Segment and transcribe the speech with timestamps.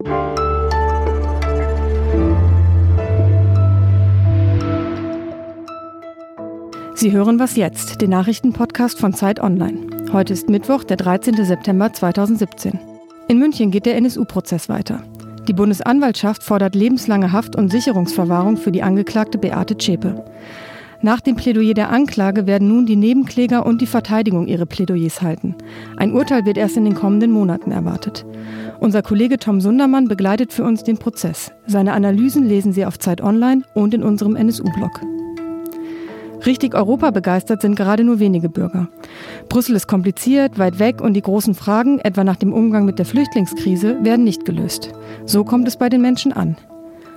[0.00, 0.06] Sie
[7.10, 9.88] hören was jetzt, den Nachrichtenpodcast von Zeit Online.
[10.12, 11.44] Heute ist Mittwoch, der 13.
[11.44, 12.78] September 2017.
[13.26, 15.02] In München geht der NSU-Prozess weiter.
[15.48, 20.24] Die Bundesanwaltschaft fordert lebenslange Haft und Sicherungsverwahrung für die Angeklagte Beate Zschäpe.
[21.00, 25.54] Nach dem Plädoyer der Anklage werden nun die Nebenkläger und die Verteidigung ihre Plädoyers halten.
[25.96, 28.26] Ein Urteil wird erst in den kommenden Monaten erwartet.
[28.80, 31.52] Unser Kollege Tom Sundermann begleitet für uns den Prozess.
[31.66, 35.00] Seine Analysen lesen Sie auf Zeit Online und in unserem NSU-Blog.
[36.44, 38.88] Richtig Europa begeistert sind gerade nur wenige Bürger.
[39.48, 43.06] Brüssel ist kompliziert, weit weg und die großen Fragen, etwa nach dem Umgang mit der
[43.06, 44.92] Flüchtlingskrise, werden nicht gelöst.
[45.26, 46.56] So kommt es bei den Menschen an.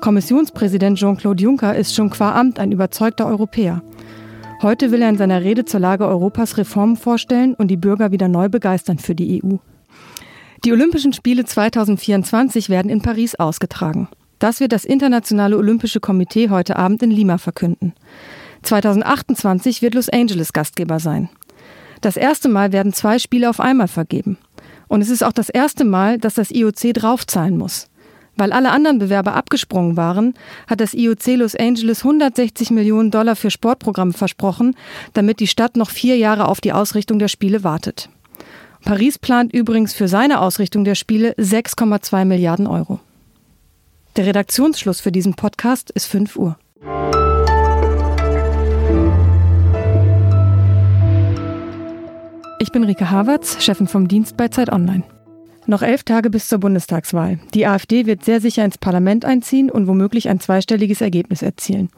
[0.00, 3.82] Kommissionspräsident Jean-Claude Juncker ist schon qua Amt ein überzeugter Europäer.
[4.62, 8.28] Heute will er in seiner Rede zur Lage Europas Reformen vorstellen und die Bürger wieder
[8.28, 9.56] neu begeistern für die EU.
[10.64, 14.08] Die Olympischen Spiele 2024 werden in Paris ausgetragen.
[14.38, 17.94] Das wird das Internationale Olympische Komitee heute Abend in Lima verkünden.
[18.62, 21.28] 2028 wird Los Angeles Gastgeber sein.
[22.00, 24.38] Das erste Mal werden zwei Spiele auf einmal vergeben.
[24.88, 27.88] Und es ist auch das erste Mal, dass das IOC draufzahlen muss.
[28.36, 30.34] Weil alle anderen Bewerber abgesprungen waren,
[30.66, 34.76] hat das IOC Los Angeles 160 Millionen Dollar für Sportprogramme versprochen,
[35.14, 38.10] damit die Stadt noch vier Jahre auf die Ausrichtung der Spiele wartet.
[38.84, 43.00] Paris plant übrigens für seine Ausrichtung der Spiele 6,2 Milliarden Euro.
[44.16, 46.56] Der Redaktionsschluss für diesen Podcast ist 5 Uhr.
[52.58, 55.02] Ich bin Rike Havertz, Chefin vom Dienst bei Zeit Online.
[55.68, 57.40] Noch elf Tage bis zur Bundestagswahl.
[57.52, 61.88] Die AfD wird sehr sicher ins Parlament einziehen und womöglich ein zweistelliges Ergebnis erzielen.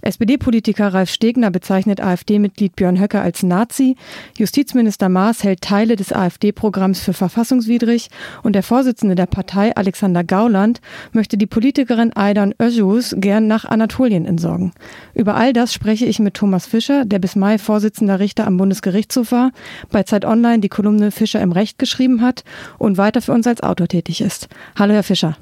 [0.00, 3.96] SPD-Politiker Ralf Stegner bezeichnet AfD-Mitglied Björn Höcke als Nazi.
[4.38, 8.08] Justizminister Maas hält Teile des AfD-Programms für verfassungswidrig
[8.42, 10.80] und der Vorsitzende der Partei Alexander Gauland
[11.12, 14.72] möchte die Politikerin Aydan Özjus gern nach Anatolien entsorgen.
[15.12, 19.32] Über all das spreche ich mit Thomas Fischer, der bis Mai Vorsitzender Richter am Bundesgerichtshof
[19.32, 19.50] war,
[19.90, 22.42] bei Zeit Online die Kolumne Fischer im Recht geschrieben hat
[22.78, 24.48] und weiter Berater für uns als Autor tätig ist.
[24.78, 25.36] Hallo, Herr Fischer.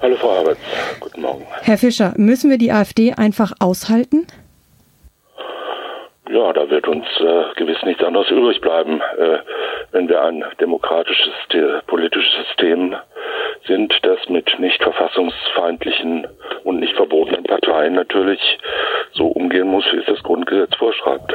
[0.00, 0.60] Hallo, Frau Haberts.
[1.00, 1.46] Guten Morgen.
[1.62, 4.26] Herr Fischer, müssen wir die AfD einfach aushalten?
[6.30, 9.38] Ja, da wird uns äh, gewiss nichts anderes übrig bleiben, äh,
[9.92, 11.32] wenn wir ein demokratisches
[11.86, 12.96] politisches System
[13.66, 16.26] sind, das mit nicht verfassungsfeindlichen
[16.64, 18.40] und nicht verbotenen Parteien natürlich
[19.12, 21.34] so umgehen muss, wie es das Grundgesetz vorschreibt.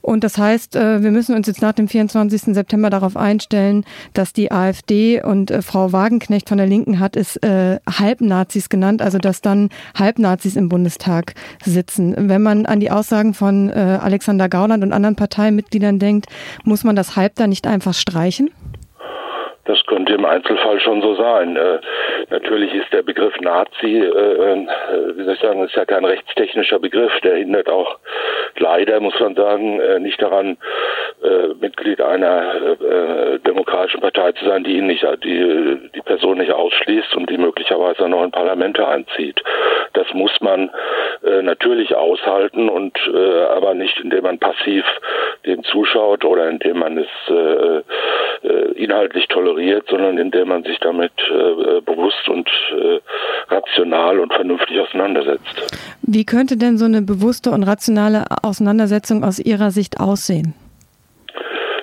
[0.00, 2.54] Und das heißt, äh, wir müssen uns jetzt nach dem 24.
[2.54, 7.36] September darauf einstellen, dass die AfD und äh, Frau Wagenknecht von der Linken hat es
[7.36, 12.14] äh, Halbnazis genannt, also dass dann Halbnazis im Bundestag sitzen.
[12.16, 16.26] Wenn man an die Aussagen von Alexander Gauland und anderen Parteimitgliedern denkt,
[16.64, 18.50] muss man das Halb da nicht einfach streichen?
[19.64, 21.56] Das könnte im Einzelfall schon so sein.
[21.56, 21.78] Äh,
[22.30, 24.66] natürlich ist der Begriff Nazi, äh, äh,
[25.16, 27.12] wie soll ich sagen, ist ja kein rechtstechnischer Begriff.
[27.22, 27.98] Der hindert auch
[28.58, 30.58] leider, muss man sagen, äh, nicht daran,
[31.22, 36.52] äh, Mitglied einer äh, demokratischen Partei zu sein, die ihn nicht, die die Person nicht
[36.52, 39.42] ausschließt und die möglicherweise noch in Parlamente einzieht.
[39.92, 40.70] Das muss man
[41.22, 42.98] natürlich aushalten und
[43.50, 44.84] aber nicht, indem man passiv
[45.46, 47.08] dem zuschaut oder indem man es
[48.76, 53.00] inhaltlich toleriert sondern indem man sich damit äh, bewusst und äh,
[53.48, 55.88] rational und vernünftig auseinandersetzt.
[56.02, 60.54] Wie könnte denn so eine bewusste und rationale Auseinandersetzung aus Ihrer Sicht aussehen?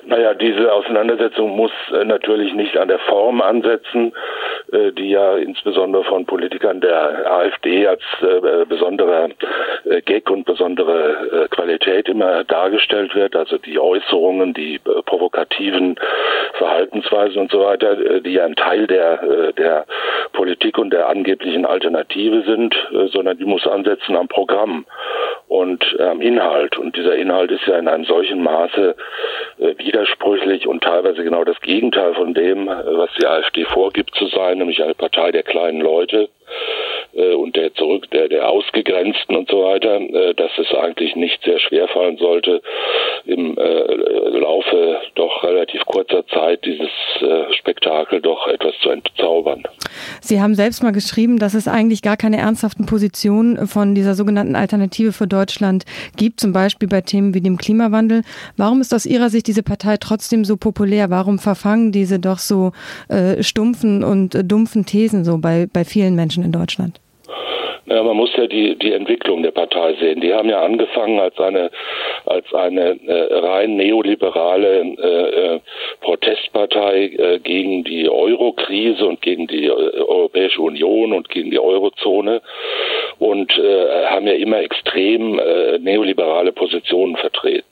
[0.06, 4.12] Naja, diese Auseinandersetzung muss äh, natürlich nicht an der Form ansetzen, äh,
[4.72, 9.30] die ja insbesondere von Politikern der AfD als äh, besonderer
[10.06, 13.36] Gag und besondere Qualität immer dargestellt wird.
[13.36, 15.96] Also die Äußerungen, die provokativen
[16.54, 19.86] Verhaltensweisen und so weiter, die ja ein Teil der, der
[20.34, 22.76] Politik und der angeblichen Alternative sind,
[23.12, 24.86] sondern die muss ansetzen am Programm
[25.51, 26.78] und am Inhalt.
[26.78, 28.95] Und dieser Inhalt ist ja in einem solchen Maße
[29.57, 34.28] wieder widersprüchlich und teilweise genau das Gegenteil von dem, äh, was die AfD vorgibt zu
[34.28, 36.29] sein, nämlich eine Partei der kleinen Leute
[37.13, 41.44] äh, und der zurück, der, der Ausgegrenzten und so weiter, äh, dass es eigentlich nicht
[41.44, 42.62] sehr schwer fallen sollte,
[43.25, 43.57] im
[44.71, 46.89] äh, doch relativ kurzer Zeit dieses
[47.21, 49.63] äh, Spektakel doch etwas zu entzaubern.
[50.21, 54.56] Sie haben selbst mal geschrieben, dass es eigentlich gar keine ernsthaften Positionen von dieser sogenannten
[54.56, 55.85] Alternative für Deutschland
[56.15, 58.23] gibt, zum Beispiel bei Themen wie dem Klimawandel.
[58.57, 61.09] Warum ist aus Ihrer Sicht diese Partei trotzdem so populär?
[61.09, 62.71] Warum verfangen diese doch so
[63.09, 67.00] äh, stumpfen und äh, dumpfen Thesen so bei, bei vielen Menschen in Deutschland?
[67.86, 70.22] Ja, man muss ja die, die Entwicklung der Partei sehen.
[70.22, 71.72] Die haben ja angefangen als eine,
[72.25, 75.60] als eine äh, rein neoliberale äh, äh
[76.01, 82.42] Protestpartei äh, gegen die Euro-Krise und gegen die äh, Europäische Union und gegen die Eurozone
[83.19, 87.70] und äh, haben ja immer extrem äh, neoliberale Positionen vertreten.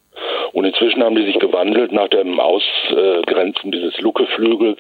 [0.53, 4.79] Und inzwischen haben die sich gewandelt nach dem Ausgrenzen dieses Lucke-Flügels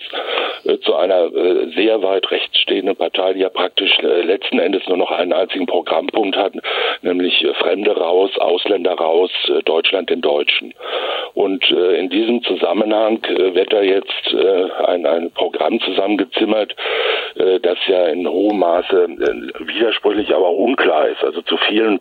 [0.65, 4.87] äh, zu einer äh, sehr weit rechts stehenden Partei, die ja praktisch äh, letzten Endes
[4.87, 6.53] nur noch einen einzigen Programmpunkt hat,
[7.01, 9.31] nämlich Fremde raus, Ausländer raus,
[9.65, 10.73] Deutschland den Deutschen.
[11.33, 14.35] Und in diesem Zusammenhang wird da jetzt
[14.85, 16.75] ein, ein Programm zusammengezimmert,
[17.61, 19.07] das ja in hohem Maße
[19.59, 21.23] widersprüchlich, aber auch unklar ist.
[21.23, 21.99] Also zu vielen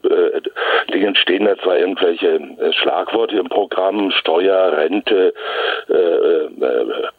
[0.89, 2.41] Dingen stehen da zwar irgendwelche
[2.73, 5.35] Schlagworte im Programm, Steuer, Rente,
[5.89, 6.49] äh, äh,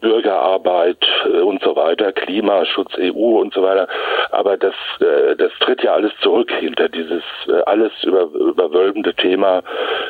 [0.00, 3.88] Bürgerarbeit äh, und so weiter, Klimaschutz EU und so weiter.
[4.30, 9.62] Aber das, äh, das tritt ja alles zurück hinter dieses äh, alles über, überwölbende Thema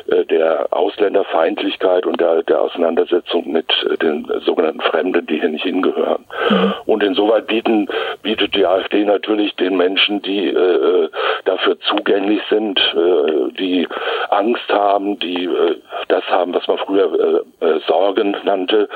[0.07, 5.63] äh, der Ausländerfeindlichkeit und der, der Auseinandersetzung mit äh, den sogenannten Fremden, die hier nicht
[5.63, 6.25] hingehören.
[6.49, 6.73] Mhm.
[6.85, 7.87] Und insoweit bieten,
[8.21, 11.09] bietet die AfD natürlich den Menschen, die äh,
[11.45, 13.87] dafür zugänglich sind, äh, die
[14.29, 15.77] Angst haben, die äh,
[16.07, 18.89] das haben, was man früher äh, äh, Sorgen nannte,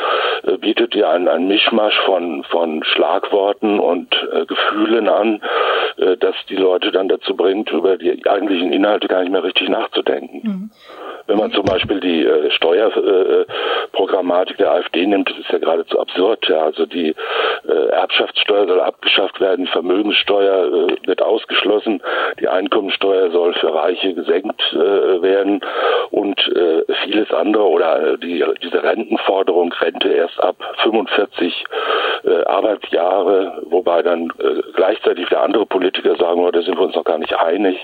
[0.43, 5.41] äh, bietet ja ein, ein Mischmasch von, von Schlagworten und äh, Gefühlen an,
[5.97, 9.69] äh, dass die Leute dann dazu bringt, über die eigentlichen Inhalte gar nicht mehr richtig
[9.69, 10.41] nachzudenken.
[10.43, 10.69] Mhm.
[11.27, 15.99] Wenn man zum Beispiel die äh, Steuerprogrammatik äh, der AfD nimmt, das ist ja geradezu
[15.99, 16.47] absurd.
[16.47, 16.63] Ja.
[16.63, 17.15] Also die
[17.67, 22.01] äh, Erbschaftssteuer soll abgeschafft werden, Vermögenssteuer äh, wird ausgeschlossen,
[22.39, 25.61] die Einkommensteuer soll für Reiche gesenkt äh, werden
[26.11, 31.65] und äh, vieles andere oder äh, die, diese Rentenforderung, Rente erst ab 45
[32.25, 36.95] äh, Arbeitsjahre, wobei dann äh, gleichzeitig der andere Politiker sagen, oh, da sind wir uns
[36.95, 37.77] noch gar nicht einig.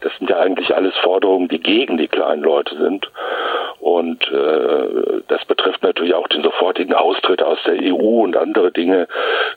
[0.00, 3.10] Das sind ja eigentlich alles Forderungen, die gegen die kleinen Leute sind.
[3.98, 9.08] Und äh, das betrifft natürlich auch den sofortigen Austritt aus der EU und andere Dinge,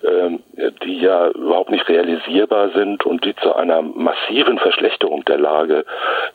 [0.01, 5.85] äh, die ja überhaupt nicht realisierbar sind und die zu einer massiven Verschlechterung der Lage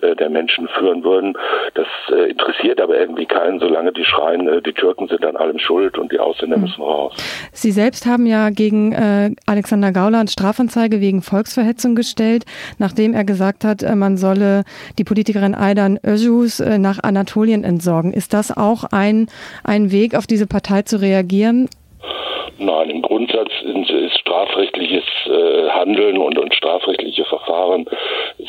[0.03, 1.37] äh, der Menschen führen würden.
[1.75, 5.59] Das äh, interessiert aber irgendwie keinen, solange die schreien, äh, die Türken sind an allem
[5.59, 6.63] schuld und die Ausländer hm.
[6.63, 7.15] müssen raus.
[7.53, 12.45] Sie selbst haben ja gegen äh, Alexander Gauland Strafanzeige wegen Volksverhetzung gestellt,
[12.79, 14.63] nachdem er gesagt hat, äh, man solle
[14.99, 17.96] die Politikerin Aydan Özjus äh, nach Anatolien entsorgen.
[18.05, 19.29] Ist das auch ein,
[19.65, 21.69] ein Weg, auf diese Partei zu reagieren?
[22.59, 27.87] Nein, im Grundsatz ist strafrechtliches äh, Handeln und, und strafrechtliche Verfahren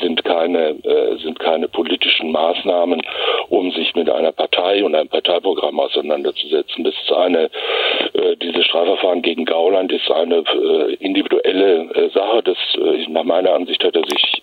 [0.01, 3.01] sind keine äh, sind keine politischen Maßnahmen,
[3.49, 6.85] um sich mit einer Partei und einem Parteiprogramm auseinanderzusetzen.
[6.85, 7.49] Das ist eine
[8.13, 10.43] äh, diese Strafverfahren gegen Gauland ist eine
[10.99, 12.43] individuelle Sache.
[12.43, 12.57] Das
[13.09, 14.41] nach meiner Ansicht hat er sich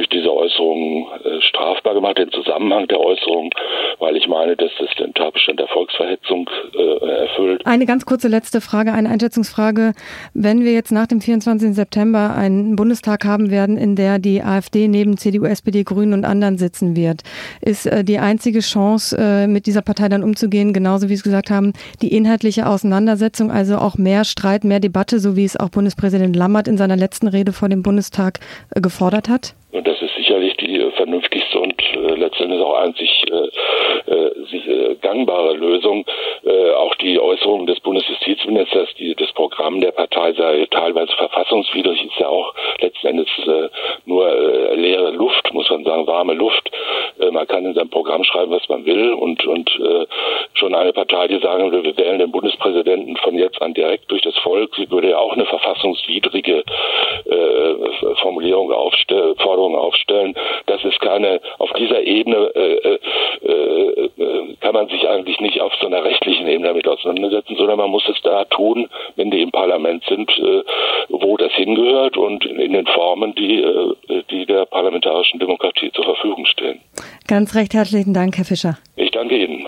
[0.00, 3.50] durch diese Äußerungen äh, strafbar gemacht, den Zusammenhang der Äußerungen,
[3.98, 7.66] weil ich meine, dass es den Tatbestand der Volksverhetzung äh, erfüllt.
[7.66, 9.92] Eine ganz kurze letzte Frage Frage, eine Einschätzungsfrage.
[10.32, 11.74] Wenn wir jetzt nach dem 24.
[11.74, 16.56] September einen Bundestag haben werden, in der die AfD neben CDU, SPD, Grünen und anderen
[16.56, 17.22] sitzen wird,
[17.60, 21.50] ist äh, die einzige Chance, äh, mit dieser Partei dann umzugehen, genauso wie Sie gesagt
[21.50, 26.34] haben, die inhaltliche Auseinandersetzung, also auch mehr Streit, mehr Debatte, so wie es auch Bundespräsident
[26.34, 28.40] Lammert in seiner letzten Rede vor dem Bundestag
[28.74, 29.54] äh, gefordert hat?
[29.72, 31.74] Und das ist sicherlich die vernünftigste und
[32.16, 33.24] letztendlich auch einzig
[35.00, 36.04] gangbare Lösung.
[36.76, 42.28] auch die Äußerungen des Bundesjustizministers, die, das Programm der Partei sei teilweise verfassungswidrig, ist ja
[42.28, 43.68] auch letzten Endes äh,
[44.06, 46.70] nur äh, leere Luft, muss man sagen, warme Luft.
[47.18, 49.89] Äh, man kann in seinem Programm schreiben, was man will und, und äh,
[50.70, 54.22] schon eine Partei, die sagen will, wir wählen den Bundespräsidenten von jetzt an direkt durch
[54.22, 56.64] das Volk, sie würde ja auch eine verfassungswidrige
[57.24, 60.34] äh, Formulierung aufstellen, Forderung aufstellen.
[60.66, 62.98] Das ist keine, auf dieser Ebene äh, äh,
[63.46, 67.90] äh, kann man sich eigentlich nicht auf so einer rechtlichen Ebene damit auseinandersetzen, sondern man
[67.90, 70.62] muss es da tun, wenn die im Parlament sind, äh,
[71.08, 76.04] wo das hingehört und in, in den Formen, die, äh, die der parlamentarischen Demokratie zur
[76.04, 76.80] Verfügung stehen.
[77.26, 78.78] Ganz recht herzlichen Dank, Herr Fischer.
[78.96, 79.66] Ich danke Ihnen.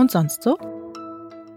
[0.00, 0.56] Und sonst so?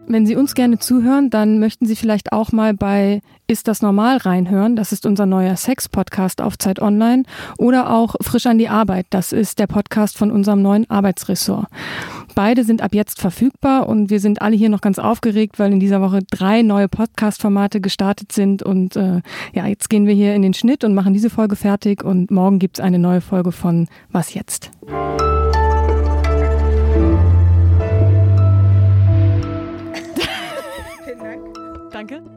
[0.06, 4.18] Wenn Sie uns gerne zuhören, dann möchten Sie vielleicht auch mal bei Ist das normal
[4.18, 4.76] reinhören?
[4.76, 7.24] Das ist unser neuer Sex-Podcast auf Zeit Online.
[7.58, 9.06] Oder auch Frisch an die Arbeit.
[9.12, 11.68] Das ist der Podcast von unserem neuen Arbeitsressort.
[12.36, 15.80] Beide sind ab jetzt verfügbar und wir sind alle hier noch ganz aufgeregt, weil in
[15.80, 18.62] dieser Woche drei neue Podcast-Formate gestartet sind.
[18.62, 19.22] Und äh,
[19.54, 22.60] ja, jetzt gehen wir hier in den Schnitt und machen diese Folge fertig und morgen
[22.60, 24.70] gibt's eine neue Folge von Was jetzt?
[32.04, 32.33] Danke.